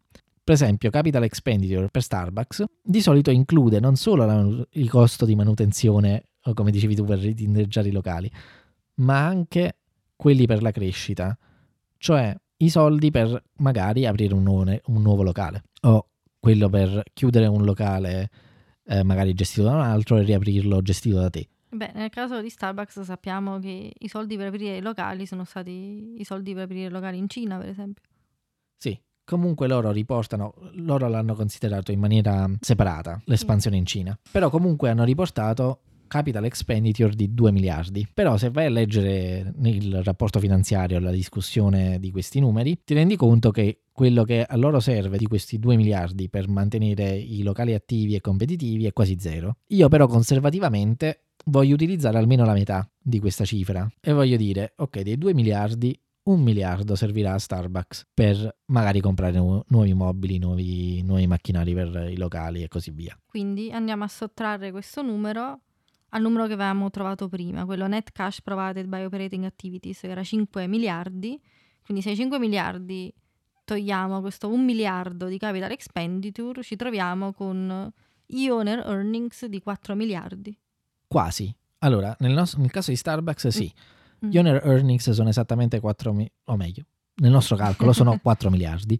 [0.43, 5.33] Per esempio, capital expenditure per Starbucks di solito include non solo la il costo di
[5.33, 8.31] manutenzione, come dicevi tu, per ritinteggiare i locali,
[8.97, 9.77] ma anche
[10.15, 11.35] quelli per la crescita,
[11.97, 16.07] cioè i soldi per magari aprire un nuovo, un nuovo locale o
[16.39, 18.29] quello per chiudere un locale
[18.85, 21.47] eh, magari gestito da un altro e riaprirlo gestito da te.
[21.69, 26.13] Beh, nel caso di Starbucks sappiamo che i soldi per aprire i locali sono stati
[26.17, 28.03] i soldi per aprire i locali in Cina, per esempio.
[28.77, 34.89] Sì, comunque loro riportano, loro l'hanno considerato in maniera separata, l'espansione in Cina, però comunque
[34.89, 38.07] hanno riportato capital expenditure di 2 miliardi.
[38.13, 43.15] Però se vai a leggere il rapporto finanziario, la discussione di questi numeri, ti rendi
[43.15, 47.73] conto che quello che a loro serve di questi 2 miliardi per mantenere i locali
[47.73, 49.57] attivi e competitivi è quasi zero.
[49.67, 55.01] Io però conservativamente voglio utilizzare almeno la metà di questa cifra e voglio dire, ok,
[55.01, 61.01] dei 2 miliardi un miliardo servirà a Starbucks per magari comprare nu- nuovi mobili, nuovi,
[61.01, 63.17] nuovi macchinari per i locali e così via.
[63.25, 65.61] Quindi andiamo a sottrarre questo numero
[66.09, 70.23] al numero che avevamo trovato prima, quello net cash provided by operating activities, che era
[70.23, 71.39] 5 miliardi.
[71.83, 73.13] Quindi se ai 5 miliardi
[73.63, 77.91] togliamo questo 1 miliardo di capital expenditure, ci troviamo con
[78.27, 80.57] i owner earnings di 4 miliardi.
[81.07, 81.53] Quasi.
[81.79, 83.71] Allora, nel, nos- nel caso di Starbucks sì,
[84.25, 84.29] Mm.
[84.29, 86.83] gli owner earnings sono esattamente 4 miliardi, o meglio,
[87.17, 88.99] nel nostro calcolo sono 4 miliardi.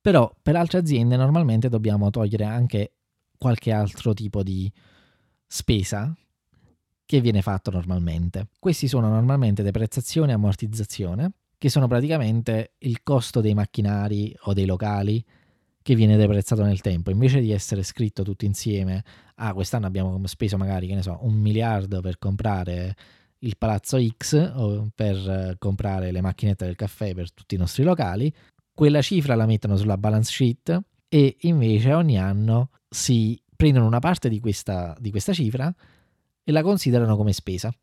[0.00, 2.92] Però per altre aziende normalmente dobbiamo togliere anche
[3.38, 4.70] qualche altro tipo di
[5.46, 6.14] spesa
[7.04, 8.48] che viene fatto normalmente.
[8.58, 14.66] Questi sono normalmente deprezzazione e ammortizzazione, che sono praticamente il costo dei macchinari o dei
[14.66, 15.24] locali
[15.82, 17.10] che viene deprezzato nel tempo.
[17.10, 19.04] Invece di essere scritto tutto insieme,
[19.36, 22.96] ah, quest'anno abbiamo speso magari, che ne so, un miliardo per comprare
[23.40, 28.32] il palazzo X o per comprare le macchinette del caffè per tutti i nostri locali,
[28.74, 34.28] quella cifra la mettono sulla balance sheet e invece ogni anno si prendono una parte
[34.28, 35.72] di questa, di questa cifra
[36.44, 37.74] e la considerano come spesa.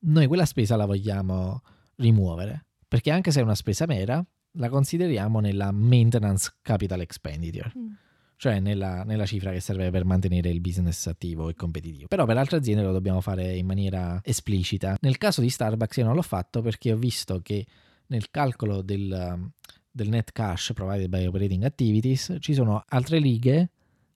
[0.00, 1.62] Noi quella spesa la vogliamo
[1.96, 7.92] rimuovere perché anche se è una spesa mera, la consideriamo nella maintenance capital expenditure, Mm.
[8.36, 12.08] cioè nella, nella cifra che serve per mantenere il business attivo e competitivo.
[12.08, 14.96] Però per altre aziende lo dobbiamo fare in maniera esplicita.
[15.02, 17.64] Nel caso di Starbucks io non l'ho fatto perché ho visto che
[18.06, 19.50] nel calcolo del,
[19.88, 23.70] del net cash provided by operating activities ci sono altre righe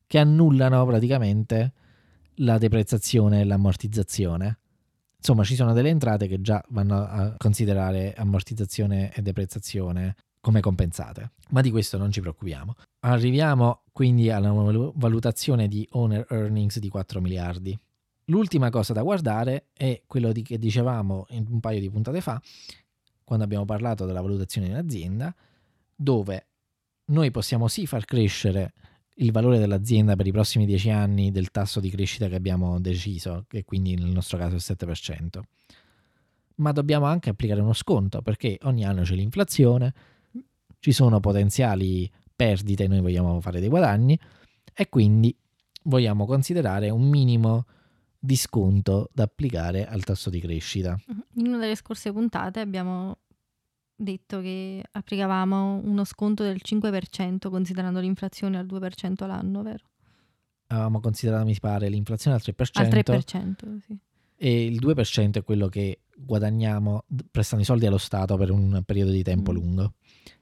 [0.07, 1.73] che annullano praticamente
[2.39, 4.59] la deprezzazione e l'ammortizzazione.
[5.17, 11.31] Insomma, ci sono delle entrate che già vanno a considerare ammortizzazione e deprezzazione come compensate,
[11.51, 12.75] ma di questo non ci preoccupiamo.
[13.01, 17.79] Arriviamo quindi alla valu- valutazione di owner earnings di 4 miliardi.
[18.27, 22.41] L'ultima cosa da guardare è quello di che dicevamo in un paio di puntate fa,
[23.25, 25.35] quando abbiamo parlato della valutazione di un'azienda,
[25.97, 26.47] dove
[27.07, 28.73] noi possiamo sì far crescere
[29.15, 33.45] il valore dell'azienda per i prossimi 10 anni del tasso di crescita che abbiamo deciso,
[33.49, 35.41] che quindi nel nostro caso è il 7%.
[36.57, 39.93] Ma dobbiamo anche applicare uno sconto perché ogni anno c'è l'inflazione,
[40.79, 44.19] ci sono potenziali perdite, noi vogliamo fare dei guadagni
[44.73, 45.37] e quindi
[45.85, 47.67] vogliamo considerare un minimo
[48.19, 50.99] di sconto da applicare al tasso di crescita.
[51.35, 53.19] In una delle scorse puntate abbiamo
[53.97, 59.85] detto che applicavamo uno sconto del 5% considerando l'inflazione al 2% l'anno, vero?
[60.69, 62.71] Avevamo considerato, mi pare, l'inflazione al 3%.
[62.75, 63.97] Al 3%, sì.
[64.37, 69.13] E il 2% è quello che guadagniamo prestando i soldi allo Stato per un periodo
[69.13, 69.55] di tempo mm.
[69.55, 69.95] lungo,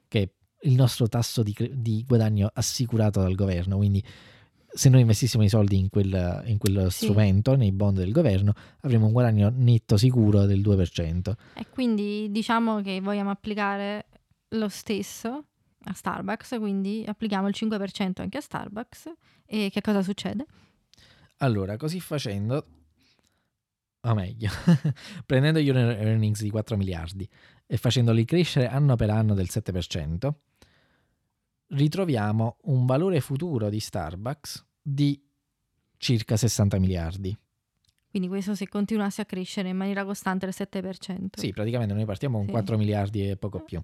[0.08, 0.30] che è
[0.68, 3.76] il nostro tasso di, di guadagno assicurato dal governo.
[3.76, 4.02] Quindi
[4.74, 7.04] se noi investissimo i soldi in quel, in quel sì.
[7.04, 11.32] strumento, nei bond del governo, avremo un guadagno netto sicuro del 2%.
[11.54, 14.06] E quindi diciamo che vogliamo applicare
[14.50, 15.44] lo stesso
[15.84, 19.12] a Starbucks, quindi applichiamo il 5% anche a Starbucks.
[19.44, 20.46] E che cosa succede?
[21.38, 22.66] Allora, così facendo,
[24.00, 24.50] o meglio,
[25.26, 27.28] prendendo gli earnings di 4 miliardi
[27.66, 30.30] e facendoli crescere anno per anno del 7%,
[31.72, 35.20] ritroviamo un valore futuro di Starbucks di
[35.96, 37.36] circa 60 miliardi.
[38.10, 41.28] Quindi questo se continuasse a crescere in maniera costante del 7%.
[41.32, 42.52] Sì, praticamente noi partiamo con sì.
[42.52, 43.80] 4 miliardi e poco più.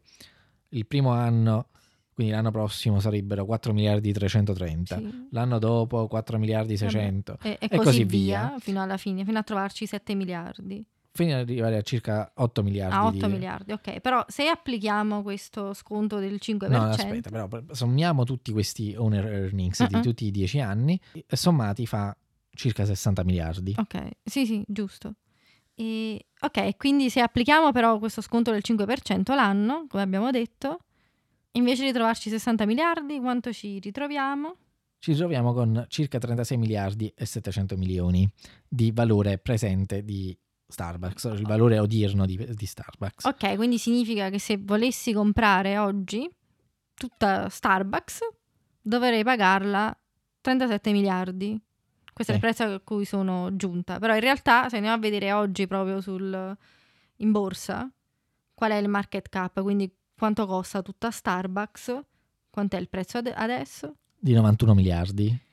[0.70, 1.68] Il primo anno,
[2.12, 5.28] quindi l'anno prossimo sarebbero 4 miliardi 330, sì.
[5.30, 9.38] l'anno dopo 4 miliardi 600 e, e, e, così, via, via fino alla fine, fino
[9.38, 10.84] a trovarci 7 miliardi
[11.24, 12.94] fino ad arrivare a circa 8 miliardi.
[12.94, 13.32] A 8 di...
[13.32, 14.00] miliardi, ok.
[14.00, 16.70] Però se applichiamo questo sconto del 5%...
[16.70, 19.88] No, aspetta, però sommiamo tutti questi owner earnings uh-uh.
[19.88, 22.16] di tutti i 10 anni sommati fa
[22.50, 23.74] circa 60 miliardi.
[23.76, 25.14] Ok, sì, sì, giusto.
[25.74, 30.84] E, ok, quindi se applichiamo però questo sconto del 5% l'anno, come abbiamo detto,
[31.52, 34.54] invece di trovarci 60 miliardi, quanto ci ritroviamo?
[35.00, 38.28] Ci ritroviamo con circa 36 miliardi e 700 milioni
[38.68, 40.36] di valore presente di
[40.70, 43.24] Starbucks, il valore odierno di, di, Starbucks.
[43.24, 46.30] Ok, quindi significa che se volessi comprare oggi
[46.92, 48.18] tutta Starbucks
[48.80, 49.96] dovrei pagarla
[50.42, 51.58] 37 miliardi.
[52.12, 52.32] Questo sì.
[52.32, 53.98] è il prezzo a cui sono giunta.
[53.98, 56.56] Però in realtà se andiamo a vedere oggi proprio sul,
[57.16, 57.90] in borsa
[58.52, 61.98] qual è il market cap, quindi quanto costa tutta Starbucks,
[62.50, 63.94] quant'è il prezzo ad- adesso?
[64.18, 65.46] Di 91 miliardi.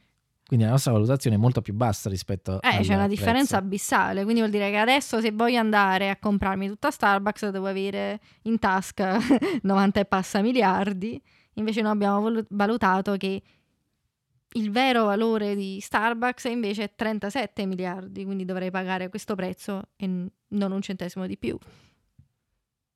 [0.47, 2.75] Quindi la nostra valutazione è molto più bassa rispetto a.
[2.75, 4.21] Eh, c'è una differenza abissale.
[4.21, 8.59] Quindi vuol dire che adesso, se voglio andare a comprarmi tutta Starbucks, devo avere in
[8.59, 9.17] tasca
[9.63, 11.19] 90 e passa miliardi.
[11.53, 13.41] Invece, noi abbiamo valutato che
[14.47, 18.23] il vero valore di Starbucks invece è 37 miliardi.
[18.23, 21.57] Quindi dovrei pagare questo prezzo e non un centesimo di più.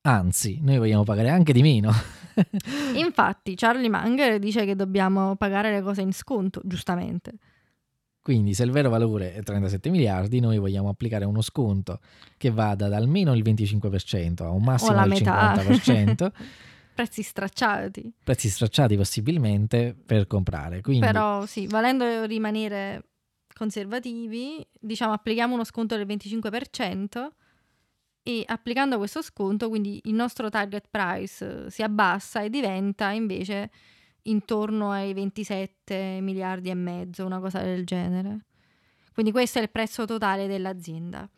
[0.02, 1.92] Anzi, noi vogliamo pagare anche di meno.
[2.96, 7.32] Infatti, Charlie Munger dice che dobbiamo pagare le cose in sconto, giustamente.
[8.22, 12.00] Quindi, se il vero valore è 37 miliardi, noi vogliamo applicare uno sconto
[12.36, 16.30] che vada da almeno il 25% a un massimo del 50%.
[16.94, 18.12] prezzi stracciati.
[18.22, 20.80] Prezzi stracciati possibilmente per comprare.
[20.80, 21.04] Quindi...
[21.04, 23.04] Però sì, volendo rimanere
[23.54, 27.28] conservativi, diciamo applichiamo uno sconto del 25%
[28.22, 33.70] e applicando questo sconto quindi il nostro target price eh, si abbassa e diventa invece
[34.22, 38.46] intorno ai 27 miliardi e mezzo, una cosa del genere.
[39.12, 41.28] Quindi questo è il prezzo totale dell'azienda.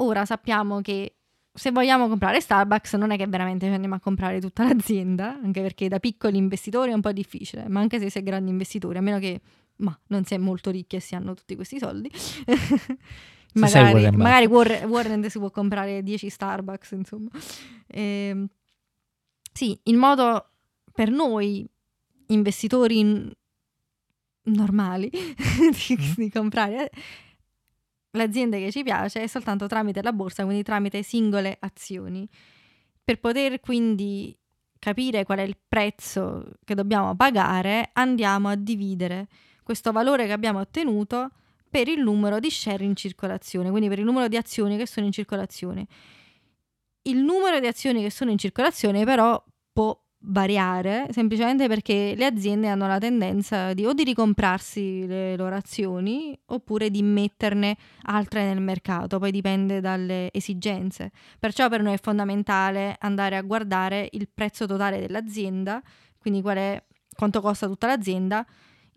[0.00, 1.14] Ora sappiamo che
[1.52, 5.88] se vogliamo comprare Starbucks non è che veramente andiamo a comprare tutta l'azienda, anche perché
[5.88, 9.18] da piccoli investitori è un po' difficile, ma anche se è grandi investitori, a meno
[9.18, 9.40] che
[9.76, 12.10] ma, non si è molto ricchi e si hanno tutti questi soldi.
[13.58, 17.28] magari, Warren, magari Warren, Warren, si può comprare 10 Starbucks, insomma.
[17.86, 18.48] E, ehm,
[19.52, 20.50] sì, il modo
[20.92, 21.68] per noi
[22.28, 23.30] investitori
[24.44, 26.12] normali di, mm.
[26.16, 26.90] di comprare
[28.12, 32.28] l'azienda che ci piace è soltanto tramite la borsa, quindi tramite singole azioni.
[33.02, 34.36] Per poter quindi
[34.78, 39.28] capire qual è il prezzo che dobbiamo pagare, andiamo a dividere
[39.62, 41.30] questo valore che abbiamo ottenuto
[41.68, 45.06] per il numero di share in circolazione, quindi per il numero di azioni che sono
[45.06, 45.86] in circolazione.
[47.02, 52.68] Il numero di azioni che sono in circolazione però può variare semplicemente perché le aziende
[52.68, 58.60] hanno la tendenza di o di ricomprarsi le loro azioni oppure di metterne altre nel
[58.60, 61.12] mercato, poi dipende dalle esigenze.
[61.38, 65.80] Perciò per noi è fondamentale andare a guardare il prezzo totale dell'azienda,
[66.18, 66.82] quindi qual è,
[67.14, 68.44] quanto costa tutta l'azienda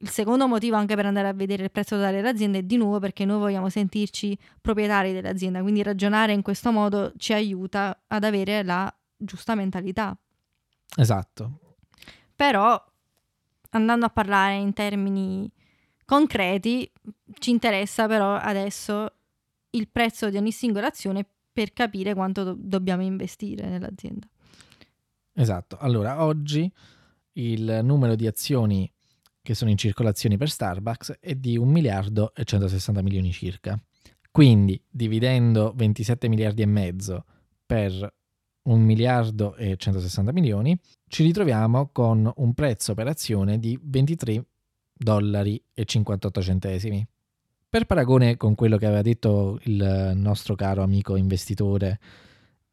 [0.01, 2.99] il secondo motivo anche per andare a vedere il prezzo totale dell'azienda è di nuovo
[2.99, 8.63] perché noi vogliamo sentirci proprietari dell'azienda, quindi ragionare in questo modo ci aiuta ad avere
[8.63, 10.17] la giusta mentalità.
[10.97, 11.59] Esatto.
[12.35, 12.83] Però
[13.69, 15.49] andando a parlare in termini
[16.03, 16.91] concreti,
[17.37, 19.13] ci interessa però adesso
[19.71, 24.27] il prezzo di ogni singola azione per capire quanto do- dobbiamo investire nell'azienda.
[25.33, 25.77] Esatto.
[25.79, 26.69] Allora, oggi
[27.33, 28.91] il numero di azioni
[29.41, 33.79] che sono in circolazione per Starbucks è di 1 miliardo e 160 milioni circa.
[34.31, 37.25] Quindi, dividendo 27 miliardi e mezzo
[37.65, 38.13] per
[38.63, 40.77] 1 miliardo e 160 milioni,
[41.07, 44.45] ci ritroviamo con un prezzo per azione di 23
[44.93, 47.05] dollari e 58 centesimi.
[47.67, 51.99] Per paragone con quello che aveva detto il nostro caro amico investitore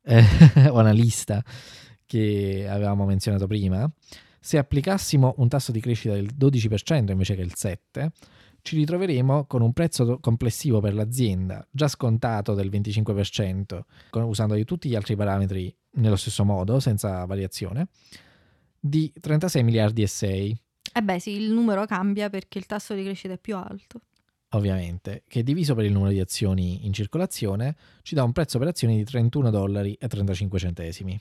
[0.03, 0.23] eh,
[0.69, 1.43] o analista
[2.05, 3.91] che avevamo menzionato prima,
[4.41, 8.09] se applicassimo un tasso di crescita del 12% invece che il 7%,
[8.63, 13.81] ci ritroveremo con un prezzo complessivo per l'azienda già scontato del 25%,
[14.13, 17.89] usando tutti gli altri parametri nello stesso modo, senza variazione,
[18.79, 20.61] di 36 miliardi e 6.
[20.93, 24.01] Eh beh sì, il numero cambia perché il tasso di crescita è più alto.
[24.53, 28.69] Ovviamente, che diviso per il numero di azioni in circolazione ci dà un prezzo per
[28.69, 31.19] azione di 31 dollari e 35 centesimi.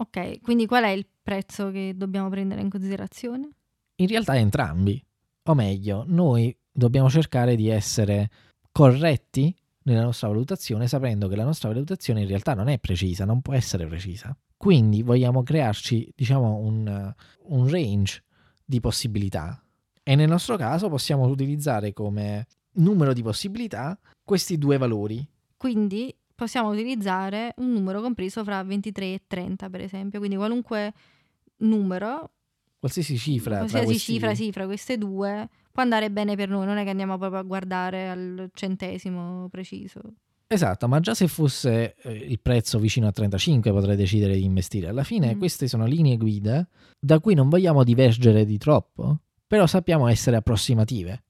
[0.00, 3.50] Ok, quindi qual è il prezzo che dobbiamo prendere in considerazione?
[3.96, 5.04] In realtà entrambi,
[5.44, 8.30] o meglio, noi dobbiamo cercare di essere
[8.70, 13.40] corretti nella nostra valutazione sapendo che la nostra valutazione in realtà non è precisa, non
[13.40, 14.36] può essere precisa.
[14.56, 18.22] Quindi vogliamo crearci, diciamo, un, un range
[18.64, 19.60] di possibilità
[20.02, 25.26] e nel nostro caso possiamo utilizzare come numero di possibilità questi due valori.
[25.56, 30.94] Quindi possiamo utilizzare un numero compreso fra 23 e 30, per esempio, quindi qualunque
[31.56, 32.30] numero
[32.78, 36.84] qualsiasi cifra qualsiasi cifra sì, fra queste due può andare bene per noi, non è
[36.84, 40.00] che andiamo proprio a guardare al centesimo preciso.
[40.46, 44.86] Esatto, ma già se fosse eh, il prezzo vicino a 35 potrei decidere di investire.
[44.86, 45.38] Alla fine mm.
[45.38, 46.64] queste sono linee guida
[47.00, 51.24] da cui non vogliamo divergere di troppo, però sappiamo essere approssimative.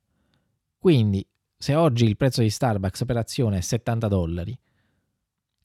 [0.77, 4.59] Quindi, se oggi il prezzo di Starbucks per azione è 70 dollari,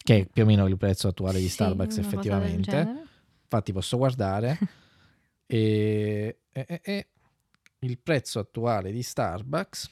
[0.04, 3.06] che è più o meno il prezzo attuale di Starbucks sì, effettivamente,
[3.44, 4.58] infatti posso guardare,
[5.48, 7.08] e, e, e
[7.80, 9.90] il prezzo attuale di Starbucks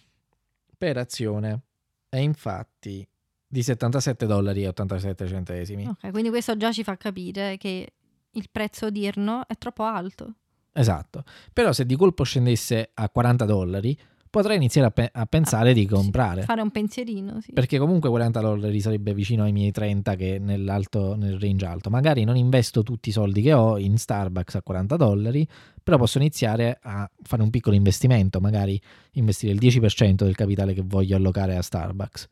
[0.78, 1.62] per azione
[2.10, 3.08] è infatti
[3.48, 5.86] di 77 dollari e 87 centesimi.
[5.86, 7.94] Ok, quindi questo già ci fa capire che
[8.32, 10.36] il prezzo odierno è troppo alto.
[10.74, 13.98] Esatto, però se di colpo scendesse a 40 dollari
[14.32, 16.44] potrei iniziare a, pe- a pensare ah, di comprare.
[16.44, 17.52] Fare un pensierino, sì.
[17.52, 21.90] Perché comunque 40 dollari sarebbe vicino ai miei 30 che nell'alto, nel range alto.
[21.92, 25.48] Magari non investo tutti i soldi che ho in Starbucks a 40 dollari,
[25.84, 30.82] però posso iniziare a fare un piccolo investimento, magari investire il 10% del capitale che
[30.84, 32.28] voglio allocare a Starbucks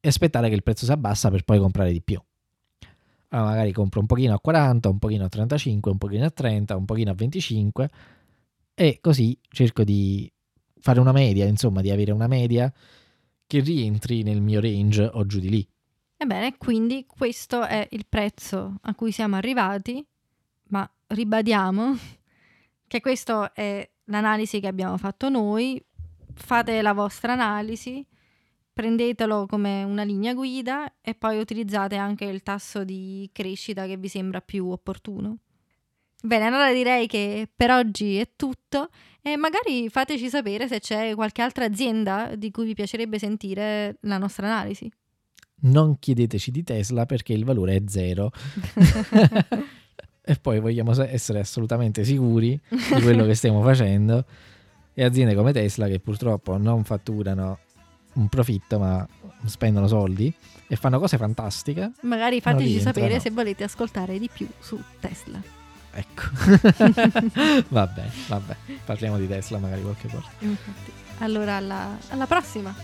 [0.00, 2.20] e aspettare che il prezzo si abbassa per poi comprare di più.
[3.28, 6.76] Allora magari compro un pochino a 40, un pochino a 35, un pochino a 30,
[6.76, 7.90] un pochino a 25
[8.74, 10.30] e così cerco di
[10.84, 12.70] fare una media, insomma, di avere una media
[13.46, 15.68] che rientri nel mio range o giù di lì.
[16.18, 20.06] Ebbene, quindi questo è il prezzo a cui siamo arrivati,
[20.64, 21.96] ma ribadiamo
[22.86, 25.82] che questa è l'analisi che abbiamo fatto noi,
[26.34, 28.06] fate la vostra analisi,
[28.70, 34.08] prendetelo come una linea guida e poi utilizzate anche il tasso di crescita che vi
[34.08, 35.38] sembra più opportuno.
[36.22, 38.88] Bene, allora direi che per oggi è tutto
[39.20, 44.18] e magari fateci sapere se c'è qualche altra azienda di cui vi piacerebbe sentire la
[44.18, 44.90] nostra analisi.
[45.66, 48.30] Non chiedeteci di Tesla perché il valore è zero.
[50.20, 54.24] e poi vogliamo essere assolutamente sicuri di quello che stiamo facendo.
[54.92, 57.58] E aziende come Tesla che purtroppo non fatturano
[58.14, 59.06] un profitto ma
[59.44, 60.32] spendono soldi
[60.68, 61.92] e fanno cose fantastiche.
[62.02, 65.63] Magari fateci sapere se volete ascoltare di più su Tesla.
[65.96, 66.22] Ecco.
[67.68, 70.30] vabbè, vabbè, parliamo di Tesla magari qualche volta.
[70.40, 70.92] Infatti.
[71.18, 72.74] Allora alla, alla prossima.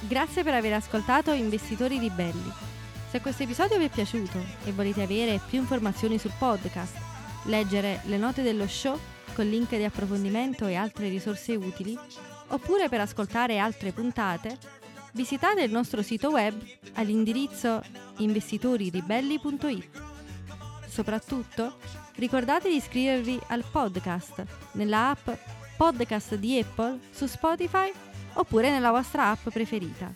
[0.00, 2.52] Grazie per aver ascoltato Investitori Ribelli.
[3.08, 6.96] Se questo episodio vi è piaciuto e volete avere più informazioni sul podcast,
[7.44, 8.98] leggere le note dello show
[9.32, 11.96] con link di approfondimento e altre risorse utili,
[12.48, 14.58] oppure per ascoltare altre puntate,
[15.16, 16.54] visitate il nostro sito web
[16.92, 17.82] all'indirizzo
[18.18, 20.02] investitoriribelli.it.
[20.86, 21.78] Soprattutto
[22.16, 25.28] ricordate di iscrivervi al podcast nella app
[25.76, 27.90] podcast di Apple su Spotify
[28.34, 30.12] oppure nella vostra app preferita.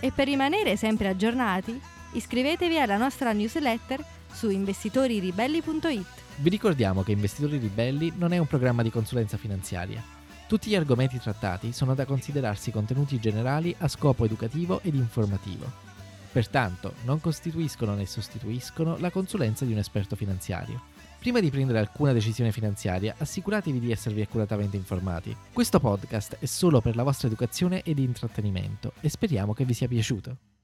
[0.00, 1.80] E per rimanere sempre aggiornati,
[2.12, 6.06] iscrivetevi alla nostra newsletter su investitoriribelli.it.
[6.36, 10.17] Vi ricordiamo che Investitori Ribelli non è un programma di consulenza finanziaria
[10.48, 15.70] tutti gli argomenti trattati sono da considerarsi contenuti generali a scopo educativo ed informativo.
[16.32, 20.80] Pertanto, non costituiscono né sostituiscono la consulenza di un esperto finanziario.
[21.18, 25.36] Prima di prendere alcuna decisione finanziaria, assicuratevi di esservi accuratamente informati.
[25.52, 29.86] Questo podcast è solo per la vostra educazione ed intrattenimento e speriamo che vi sia
[29.86, 30.57] piaciuto.